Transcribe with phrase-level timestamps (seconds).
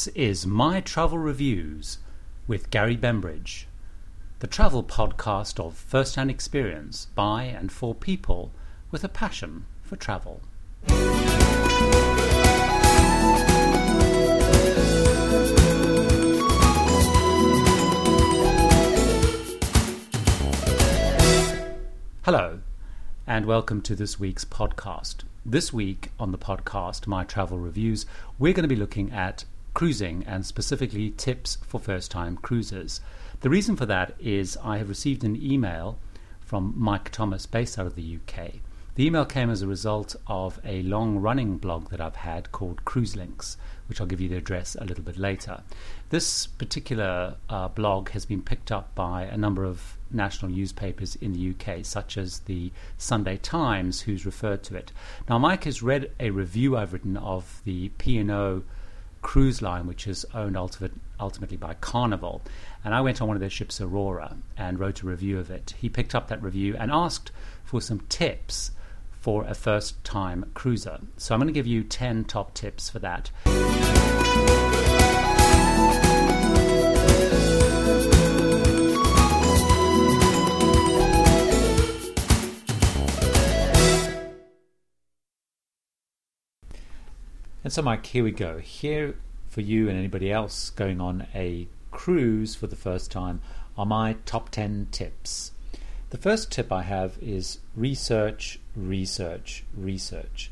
[0.00, 1.98] This is My Travel Reviews
[2.46, 3.66] with Gary Bembridge,
[4.38, 8.50] the travel podcast of first hand experience by and for people
[8.90, 10.40] with a passion for travel.
[22.22, 22.60] Hello,
[23.26, 25.24] and welcome to this week's podcast.
[25.44, 28.06] This week on the podcast, My Travel Reviews,
[28.38, 29.44] we're going to be looking at
[29.74, 33.00] cruising and specifically tips for first time cruisers.
[33.40, 35.98] The reason for that is I have received an email
[36.40, 38.54] from Mike Thomas, based out of the UK.
[38.96, 42.84] The email came as a result of a long running blog that I've had called
[42.84, 45.62] Cruise Links, which I'll give you the address a little bit later.
[46.10, 51.32] This particular uh, blog has been picked up by a number of national newspapers in
[51.32, 54.90] the UK, such as the Sunday Times, who's referred to it.
[55.28, 58.64] Now, Mike has read a review I've written of the P&O
[59.22, 62.42] cruise line, which is owned ultimately by Carnival.
[62.84, 65.74] And I went on one of their ships, Aurora, and wrote a review of it.
[65.78, 67.30] He picked up that review and asked
[67.64, 68.70] for some tips
[69.10, 70.98] for a first time cruiser.
[71.18, 73.30] So I'm going to give you 10 top tips for that.
[87.70, 88.58] And so, Mike, here we go.
[88.58, 89.14] Here
[89.46, 93.40] for you and anybody else going on a cruise for the first time
[93.78, 95.52] are my top 10 tips.
[96.08, 100.50] The first tip I have is research, research, research.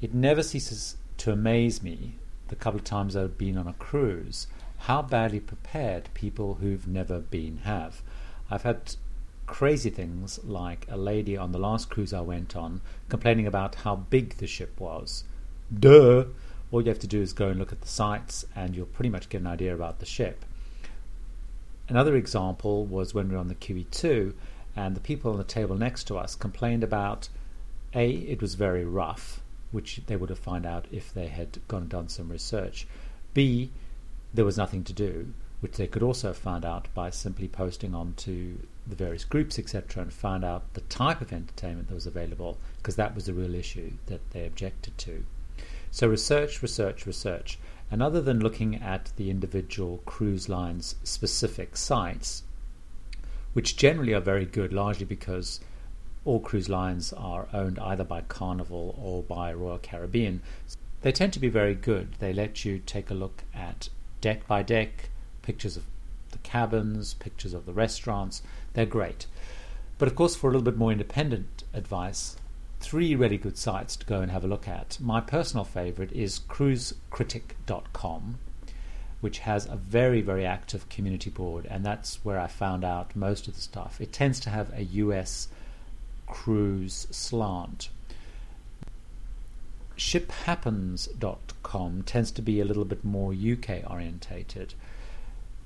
[0.00, 4.46] It never ceases to amaze me the couple of times I've been on a cruise
[4.78, 8.00] how badly prepared people who've never been have.
[8.48, 8.94] I've had
[9.46, 13.96] crazy things like a lady on the last cruise I went on complaining about how
[13.96, 15.24] big the ship was
[15.72, 16.24] Duh!
[16.70, 19.08] All you have to do is go and look at the sites, and you'll pretty
[19.08, 20.44] much get an idea about the ship.
[21.88, 24.34] Another example was when we were on the QE2,
[24.76, 27.28] and the people on the table next to us complained about
[27.94, 31.82] A, it was very rough, which they would have found out if they had gone
[31.82, 32.86] and done some research.
[33.32, 33.70] B,
[34.32, 37.94] there was nothing to do, which they could also have found out by simply posting
[37.94, 42.58] onto the various groups, etc., and found out the type of entertainment that was available,
[42.78, 45.24] because that was the real issue that they objected to.
[45.94, 47.56] So research, research, research.
[47.88, 52.42] And other than looking at the individual cruise lines' specific sites,
[53.52, 55.60] which generally are very good, largely because
[56.24, 60.42] all cruise lines are owned either by Carnival or by Royal Caribbean,
[61.02, 62.14] they tend to be very good.
[62.18, 63.88] They let you take a look at
[64.20, 65.10] deck by deck,
[65.42, 65.84] pictures of
[66.32, 68.42] the cabins, pictures of the restaurants.
[68.72, 69.26] They're great.
[69.98, 72.34] But of course, for a little bit more independent advice,
[72.84, 74.98] three really good sites to go and have a look at.
[75.00, 78.38] My personal favorite is cruisecritic.com,
[79.22, 83.48] which has a very, very active community board, and that's where I found out most
[83.48, 84.02] of the stuff.
[84.02, 85.48] It tends to have a US
[86.26, 87.88] cruise slant.
[89.96, 94.74] Shiphappens.com tends to be a little bit more UK orientated.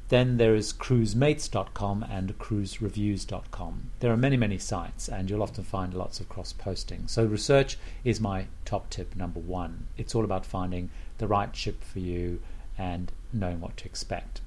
[0.09, 3.91] Then there is cruisemates.com and cruisereviews.com.
[4.01, 7.09] There are many, many sites, and you'll often find lots of cross posting.
[7.09, 9.89] So, research is my top tip number one.
[9.99, 10.89] It's all about finding
[11.19, 12.41] the right ship for you
[12.79, 14.41] and knowing what to expect.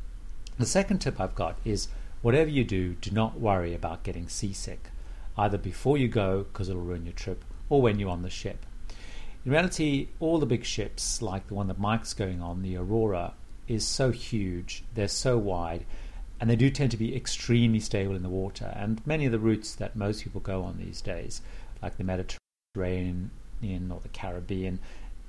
[0.57, 1.89] The second tip I've got is
[2.23, 4.89] whatever you do, do not worry about getting seasick,
[5.37, 8.65] either before you go, because it'll ruin your trip, or when you're on the ship.
[9.45, 13.33] In reality, all the big ships, like the one that Mike's going on, the Aurora,
[13.71, 15.85] is so huge, they're so wide,
[16.39, 18.73] and they do tend to be extremely stable in the water.
[18.75, 21.41] And many of the routes that most people go on these days,
[21.81, 23.31] like the Mediterranean
[23.63, 24.79] or the Caribbean,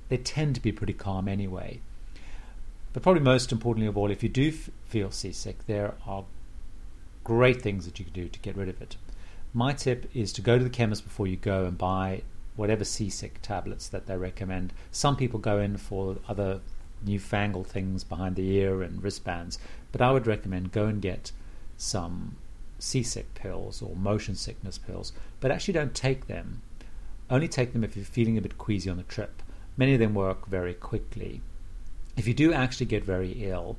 [0.09, 1.79] they tend to be pretty calm anyway.
[2.91, 6.25] But probably most importantly of all, if you do f- feel seasick, there are
[7.23, 8.97] great things that you can do to get rid of it.
[9.53, 12.23] My tip is to go to the chemist before you go and buy
[12.55, 14.73] whatever seasick tablets that they recommend.
[14.91, 16.59] Some people go in for other
[17.05, 19.59] newfangled things behind the ear and wristbands,
[19.91, 21.31] but I would recommend go and get
[21.77, 22.37] some
[22.79, 26.61] seasick pills or motion sickness pills, but actually don't take them.
[27.29, 29.41] Only take them if you're feeling a bit queasy on the trip.
[29.77, 31.41] Many of them work very quickly.
[32.17, 33.77] If you do actually get very ill,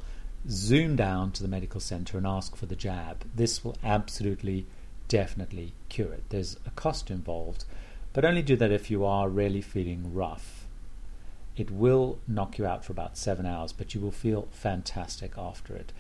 [0.49, 3.25] zoom down to the medical center and ask for the jab.
[3.35, 4.67] This will absolutely,
[5.09, 6.25] definitely cure it.
[6.31, 7.65] There's a cost involved,
[8.13, 10.64] but only do that if you are really feeling rough
[11.57, 15.75] it will knock you out for about seven hours, but you will feel fantastic after
[15.75, 15.93] it.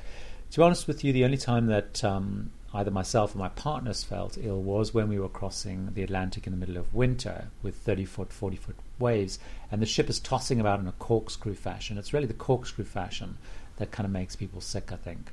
[0.50, 4.02] To be honest with you, the only time that um, either myself or my partners
[4.02, 7.76] felt ill was when we were crossing the Atlantic in the middle of winter with
[7.76, 9.38] 30 foot, 40 foot waves,
[9.70, 11.98] and the ship is tossing about in a corkscrew fashion.
[11.98, 13.38] It's really the corkscrew fashion
[13.76, 15.32] that kind of makes people sick, I think.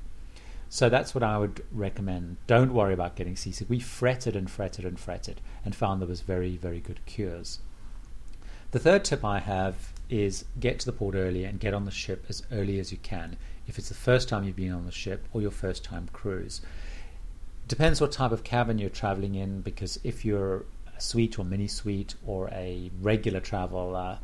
[0.70, 2.38] So that's what I would recommend.
[2.48, 3.70] Don't worry about getting seasick.
[3.70, 7.60] We fretted and fretted and fretted and found there was very, very good cures.
[8.72, 11.92] The third tip I have is get to the port early and get on the
[11.92, 13.38] ship as early as you can
[13.68, 16.62] if it's the first time you've been on the ship or your first time cruise.
[17.68, 20.66] Depends what type of cabin you're traveling in because if you're
[20.96, 24.20] a suite or mini suite or a regular traveler,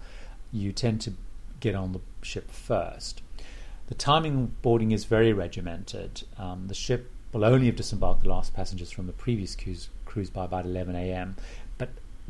[0.52, 1.14] you tend to
[1.62, 3.22] get on the ship first.
[3.88, 6.24] The timing boarding is very regimented.
[6.38, 10.30] Um, the ship will only have disembarked the last passengers from the previous cruise, cruise
[10.30, 11.38] by about 11 a.m.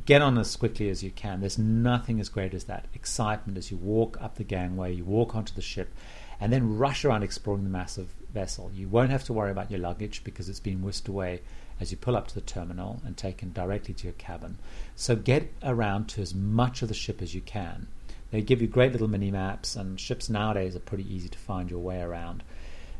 [0.06, 1.42] Get on as quickly as you can.
[1.42, 5.36] There's nothing as great as that excitement as you walk up the gangway, you walk
[5.36, 5.94] onto the ship,
[6.40, 8.72] and then rush around exploring the massive vessel.
[8.74, 11.42] You won't have to worry about your luggage because it's been whisked away
[11.80, 14.58] as you pull up to the terminal and taken directly to your cabin.
[14.96, 17.88] So get around to as much of the ship as you can.
[18.32, 21.70] They give you great little mini maps, and ships nowadays are pretty easy to find
[21.70, 22.44] your way around.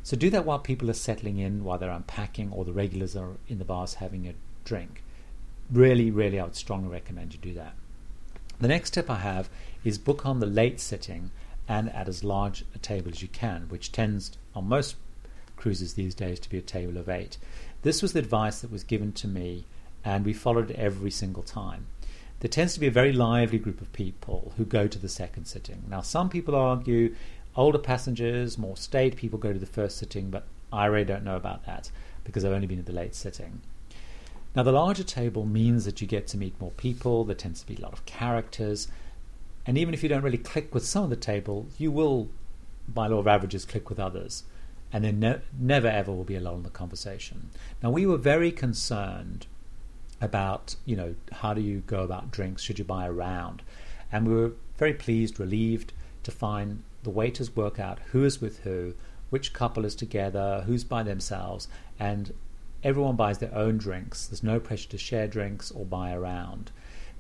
[0.04, 3.38] So do that while people are settling in, while they're unpacking, or the regulars are
[3.48, 5.04] in the bars having a drink.
[5.72, 7.76] Really, really, I would strongly recommend you do that.
[8.60, 9.50] The next tip I have
[9.84, 11.32] is book on the late sitting
[11.68, 14.96] and at as large a table as you can, which tends on most
[15.58, 17.38] cruises these days to be a table of eight.
[17.82, 19.66] This was the advice that was given to me,
[20.04, 21.88] and we followed it every single time
[22.40, 25.46] there tends to be a very lively group of people who go to the second
[25.46, 25.84] sitting.
[25.90, 27.16] Now, some people argue
[27.56, 31.36] older passengers, more staid people go to the first sitting, but I really don't know
[31.36, 31.90] about that
[32.24, 33.62] because I've only been at the late sitting.
[34.58, 37.68] Now, the larger table means that you get to meet more people, there tends to
[37.68, 38.88] be a lot of characters,
[39.68, 42.30] and even if you don't really click with some of the table, you will,
[42.88, 44.46] by law of averages, click with others.
[44.92, 47.52] And there ne- never ever will be a lull in the conversation.
[47.84, 49.46] Now, we were very concerned
[50.20, 53.62] about you know how do you go about drinks should you buy a round
[54.12, 55.94] and we were very pleased relieved
[56.24, 58.96] to find the waiters work out who is with who
[59.30, 61.68] which couple is together who's by themselves
[62.00, 62.34] and
[62.84, 66.72] everyone buys their own drinks there's no pressure to share drinks or buy a round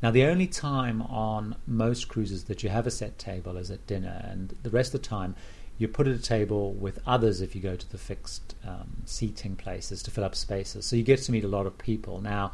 [0.01, 3.85] now the only time on most cruises that you have a set table is at
[3.87, 5.35] dinner and the rest of the time
[5.79, 9.55] you put at a table with others if you go to the fixed um, seating
[9.55, 12.51] places to fill up spaces so you get to meet a lot of people now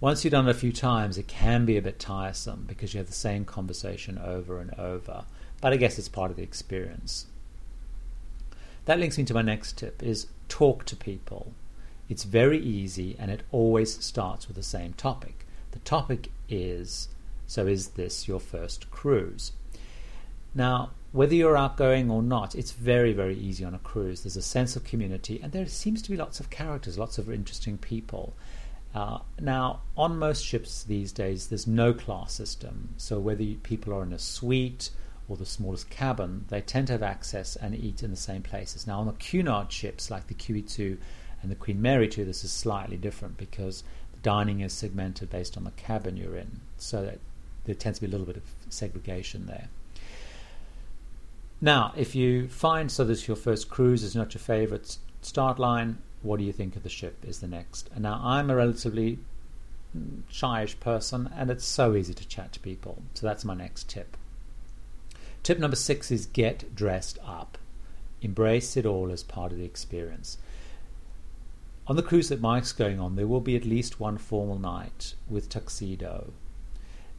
[0.00, 2.98] once you've done it a few times, it can be a bit tiresome because you
[2.98, 5.24] have the same conversation over and over.
[5.60, 7.26] But I guess it's part of the experience.
[8.86, 11.52] That links me to my next tip is talk to people.
[12.10, 15.46] It's very easy and it always starts with the same topic.
[15.70, 17.08] The topic is
[17.46, 19.52] so is this your first cruise?
[20.54, 24.22] Now, whether you're outgoing or not, it's very, very easy on a cruise.
[24.22, 27.30] There's a sense of community, and there seems to be lots of characters, lots of
[27.30, 28.34] interesting people.
[28.94, 32.94] Uh, now, on most ships these days, there's no class system.
[32.96, 34.90] So whether people are in a suite
[35.28, 38.86] or the smallest cabin, they tend to have access and eat in the same places.
[38.86, 40.98] Now, on the Cunard ships like the QE2
[41.42, 43.82] and the Queen Mary 2, this is slightly different because
[44.12, 46.60] the dining is segmented based on the cabin you're in.
[46.76, 47.18] So that
[47.64, 49.68] there tends to be a little bit of segregation there.
[51.60, 55.98] Now, if you find so this your first cruise, is not your favorite start line,
[56.22, 57.90] what do you think of the ship is the next.
[57.94, 59.18] And now I'm a relatively
[59.96, 63.02] mm, shyish person, and it's so easy to chat to people.
[63.14, 64.16] So that's my next tip.
[65.42, 67.58] Tip number six is get dressed up.
[68.22, 70.38] Embrace it all as part of the experience.
[71.90, 75.14] On the cruise that Mike's going on, there will be at least one formal night
[75.28, 76.32] with tuxedo.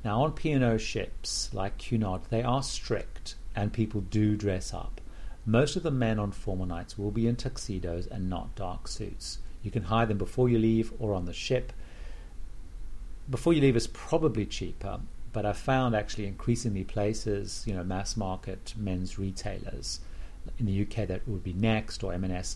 [0.02, 5.02] Now, on P&O ships like Cunard, they are strict and people do dress up.
[5.46, 9.40] Most of the men on formal nights will be in tuxedos and not dark suits.
[9.62, 11.74] You can hire them before you leave or on the ship.
[13.30, 15.02] Before you leave is probably cheaper,
[15.34, 20.00] but I've found actually increasingly places, you know, mass market men's retailers
[20.58, 22.56] in the UK that would be Next or M&S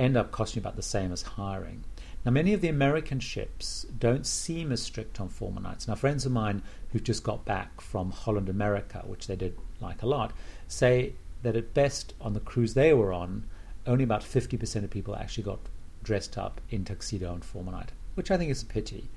[0.00, 1.84] end up costing you about the same as hiring.
[2.24, 5.86] Now, many of the American ships don't seem as strict on formal nights.
[5.86, 10.02] Now, friends of mine who've just got back from Holland America, which they did like
[10.02, 10.32] a lot,
[10.68, 13.44] say that at best on the cruise they were on,
[13.86, 15.60] only about 50% of people actually got
[16.02, 19.08] dressed up in tuxedo on formal night, which I think is a pity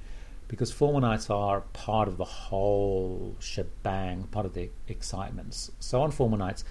[0.47, 5.71] because formal nights are part of the whole shebang, part of the excitements.
[5.79, 6.63] So on formal nights,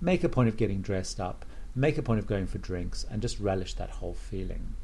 [0.00, 3.22] make a point of getting dressed up, make a point of going for drinks, and
[3.22, 4.74] just relish that whole feeling.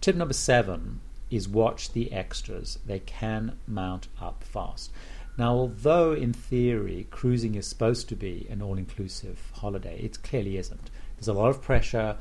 [0.00, 1.00] Tip number seven
[1.30, 2.78] is watch the extras.
[2.86, 4.90] They can mount up fast.
[5.38, 10.56] Now, although in theory cruising is supposed to be an all inclusive holiday, it clearly
[10.56, 10.90] isn't.
[11.16, 12.16] There's a lot of pressure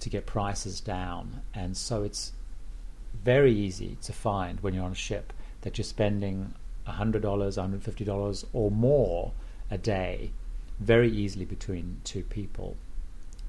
[0.00, 2.32] to get prices down, and so it's
[3.22, 6.54] very easy to find when you're on a ship that you're spending
[6.86, 9.32] $100, $150 or more
[9.70, 10.30] a day
[10.80, 12.76] very easily between two people.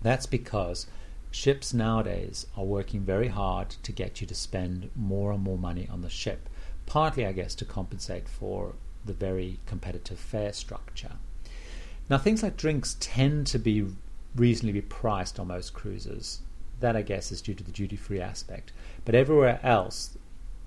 [0.02, 0.88] That's because
[1.32, 5.88] ships nowadays are working very hard to get you to spend more and more money
[5.92, 6.48] on the ship,
[6.86, 11.14] partly, I guess, to compensate for the very competitive fare structure.
[12.10, 13.86] Now, things like drinks tend to be
[14.36, 16.42] reasonably priced on most cruises.
[16.80, 18.74] That, I guess, is due to the duty free aspect.
[19.06, 20.18] But everywhere else,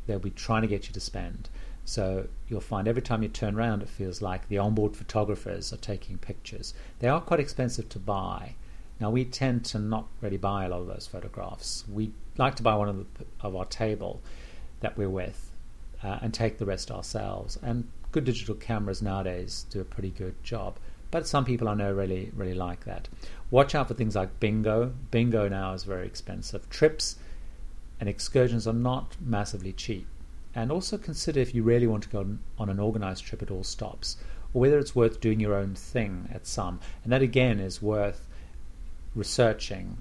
[0.07, 1.49] they'll be trying to get you to spend.
[1.85, 5.79] So you'll find every time you turn around, it feels like the onboard photographers are
[5.79, 6.75] taking pictures.
[6.99, 8.55] They are quite expensive to buy.
[9.01, 11.85] Now we tend to not really buy a lot of those photographs.
[11.91, 14.21] We like to buy one of, the, of our table
[14.81, 15.51] that we're with
[16.03, 17.59] uh, and take the rest ourselves.
[17.63, 20.79] And good digital cameras nowadays do a pretty good job.
[21.11, 23.09] But some people I know really really like that.
[23.51, 24.93] Watch out for things like bingo.
[25.11, 26.69] Bingo now is very expensive.
[26.69, 27.17] Trips
[28.01, 30.07] and excursions are not massively cheap
[30.55, 33.63] and also consider if you really want to go on an organized trip at all
[33.63, 34.17] stops,
[34.53, 36.81] or whether it's worth doing your own thing at some.
[37.05, 38.27] And that again is worth
[39.15, 39.99] researching,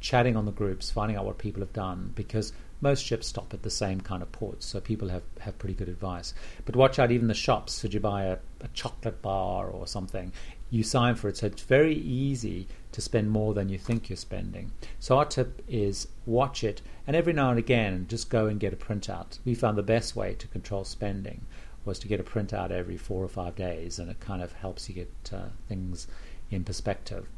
[0.00, 3.62] chatting on the groups, finding out what people have done, because most ships stop at
[3.62, 6.34] the same kind of ports, so people have, have pretty good advice.
[6.64, 10.32] But watch out, even the shops, should you buy a, a chocolate bar or something,
[10.72, 11.36] you sign for it.
[11.36, 14.72] So it's very easy to spend more than you think you're spending.
[14.98, 18.72] So our tip is watch it and every now and again just go and get
[18.72, 19.38] a printout.
[19.44, 21.42] We found the best way to control spending
[21.84, 24.88] was to get a printout every four or five days and it kind of helps
[24.88, 26.06] you get uh, things
[26.50, 27.28] in perspective.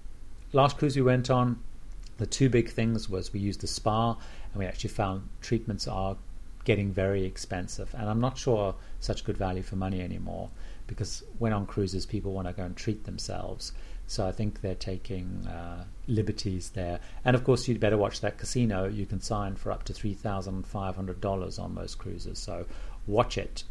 [0.54, 1.58] Last cruise we went on,
[2.18, 6.16] the two big things was we used the spa and we actually found treatments are
[6.62, 10.50] getting very expensive and I'm not sure such good value for money anymore
[10.86, 13.72] because when on cruises, people want to go and treat themselves.
[14.06, 17.00] So I think they're taking uh, liberties there.
[17.24, 18.86] And of course, you'd better watch that casino.
[18.86, 22.38] You can sign for up to $3,500 on most cruises.
[22.38, 22.66] So
[23.08, 23.64] watch it.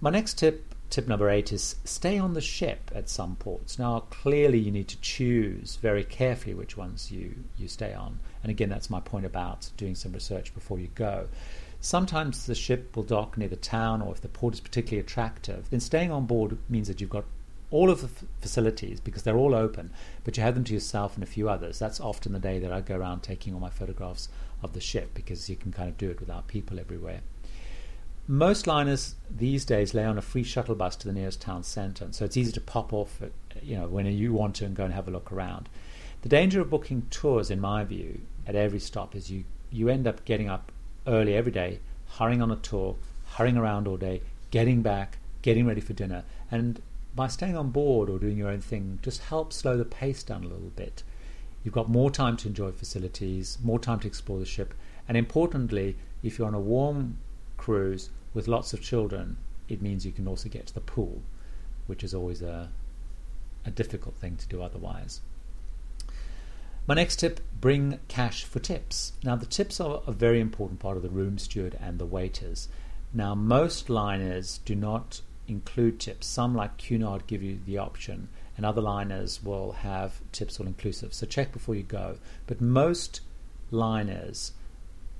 [0.00, 3.78] My next tip, tip number eight, is stay on the ship at some ports.
[3.78, 8.18] Now, clearly, you need to choose very carefully which ones you, you stay on.
[8.42, 11.28] And again, that's my point about doing some research before you go.
[11.80, 15.70] Sometimes the ship will dock near the town, or if the port is particularly attractive,
[15.70, 17.24] then staying on board means that you've got
[17.70, 19.90] all of the f- facilities because they're all open,
[20.24, 21.78] but you have them to yourself and a few others.
[21.78, 24.28] That's often the day that I go around taking all my photographs
[24.62, 27.20] of the ship because you can kind of do it without people everywhere.
[28.30, 32.06] Most liners these days lay on a free shuttle bus to the nearest town centre,
[32.12, 34.84] so it's easy to pop off, at, you know, when you want to and go
[34.84, 35.68] and have a look around.
[36.22, 40.06] The danger of booking tours, in my view, at every stop is you you end
[40.06, 40.70] up getting up
[41.08, 42.94] early every day, hurrying on a tour,
[43.30, 44.22] hurrying around all day,
[44.52, 46.22] getting back, getting ready for dinner.
[46.52, 46.80] And
[47.16, 50.44] by staying on board or doing your own thing, just help slow the pace down
[50.44, 51.02] a little bit.
[51.64, 54.72] You've got more time to enjoy facilities, more time to explore the ship,
[55.08, 57.16] and importantly, if you're on a warm
[57.60, 59.36] cruise with lots of children,
[59.68, 61.22] it means you can also get to the pool,
[61.86, 62.70] which is always a,
[63.66, 65.20] a difficult thing to do otherwise.
[66.86, 69.12] My next tip bring cash for tips.
[69.22, 72.68] Now, the tips are a very important part of the room steward and the waiters.
[73.12, 76.26] Now, most liners do not include tips.
[76.26, 81.12] Some, like Cunard, give you the option, and other liners will have tips all inclusive.
[81.12, 82.16] So check before you go.
[82.46, 83.20] But most
[83.70, 84.52] liners,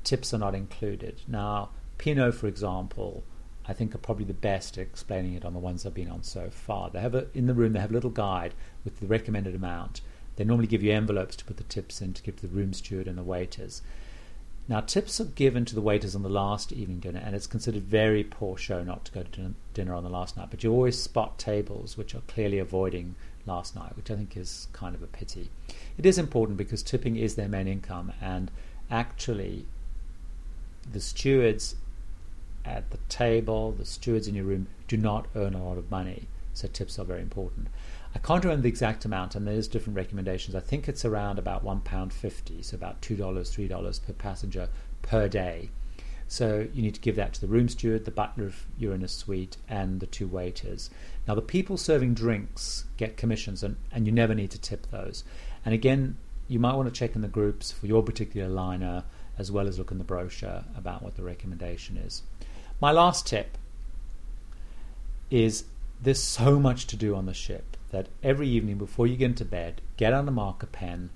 [0.02, 1.20] tips are not included.
[1.28, 1.70] Now,
[2.00, 3.22] P&O, for example,
[3.68, 6.22] I think are probably the best at explaining it on the ones I've been on
[6.22, 6.88] so far.
[6.88, 8.54] They have a, in the room they have a little guide
[8.84, 10.00] with the recommended amount,
[10.36, 12.72] they normally give you envelopes to put the tips in to give to the room
[12.72, 13.82] steward and the waiters.
[14.66, 17.82] Now, tips are given to the waiters on the last evening dinner, and it's considered
[17.82, 20.48] very poor show not to go to dinner on the last night.
[20.50, 24.68] But you always spot tables which are clearly avoiding last night, which I think is
[24.72, 25.50] kind of a pity.
[25.98, 28.50] It is important because tipping is their main income, and
[28.90, 29.66] actually,
[30.90, 31.76] the stewards
[32.64, 36.28] at the table, the stewards in your room, do not earn a lot of money,
[36.52, 37.68] so tips are very important.
[38.14, 40.56] I can't remember the exact amount, and there's different recommendations.
[40.56, 44.12] I think it's around about one pound fifty, so about two dollars, three dollars per
[44.12, 44.68] passenger
[45.02, 45.70] per day.
[46.26, 49.02] So you need to give that to the room steward, the butler if you're in
[49.02, 50.90] a suite, and the two waiters.
[51.26, 55.24] Now the people serving drinks get commissions, and, and you never need to tip those.
[55.64, 59.04] And again, you might want to check in the groups for your particular liner,
[59.38, 62.22] as well as look in the brochure about what the recommendation is.
[62.80, 63.58] My last tip
[65.30, 65.64] is
[66.02, 69.44] there's so much to do on the ship that every evening before you get into
[69.44, 71.10] bed, get out a marker pen,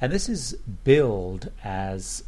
[0.00, 2.22] And this is billed as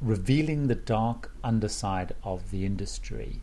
[0.00, 3.42] revealing the dark underside of the industry.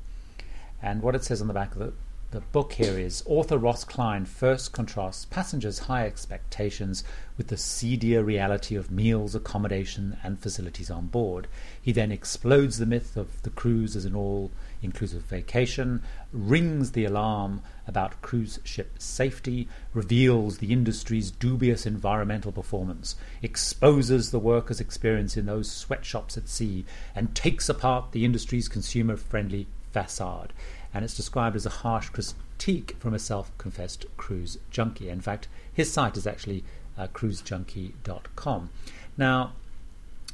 [0.81, 1.93] And what it says on the back of the,
[2.31, 7.03] the book here is author Ross Klein first contrasts passengers' high expectations
[7.37, 11.47] with the seedier reality of meals, accommodation, and facilities on board.
[11.81, 17.05] He then explodes the myth of the cruise as an all inclusive vacation, rings the
[17.05, 25.37] alarm about cruise ship safety, reveals the industry's dubious environmental performance, exposes the workers' experience
[25.37, 30.53] in those sweatshops at sea, and takes apart the industry's consumer friendly facade.
[30.93, 35.09] And it's described as a harsh critique from a self confessed cruise junkie.
[35.09, 36.63] In fact, his site is actually
[36.97, 38.69] uh, cruisejunkie.com.
[39.17, 39.53] Now,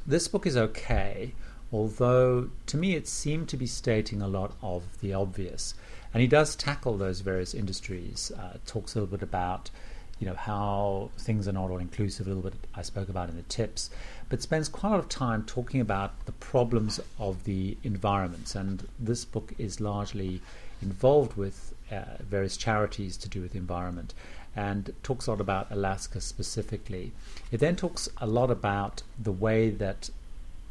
[0.06, 1.34] this book is okay,
[1.74, 5.74] although to me it seemed to be stating a lot of the obvious.
[6.14, 9.72] And he does tackle those various industries, uh, talks a little bit about
[10.20, 13.36] you know how things are not all inclusive a little bit I spoke about in
[13.36, 13.90] the tips
[14.30, 18.88] but spends quite a lot of time talking about the problems of the environments and
[19.00, 20.40] this book is largely
[20.82, 24.14] involved with uh, various charities to do with the environment
[24.56, 27.12] and talks a lot about Alaska specifically.
[27.52, 30.10] It then talks a lot about the way that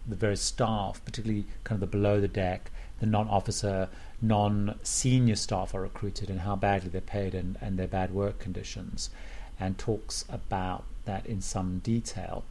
[0.07, 3.89] the various staff, particularly kind of the below the deck, the non officer,
[4.21, 8.39] non senior staff are recruited and how badly they're paid and, and their bad work
[8.39, 9.11] conditions,
[9.59, 12.45] and talks about that in some detail.